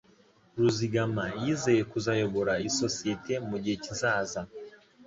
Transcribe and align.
Ruzigama 0.59 1.25
yizeye 1.43 1.81
kuzayobora 1.91 2.53
isosiyete 2.69 3.33
mugihe 3.49 3.75
kizaza 3.83 4.41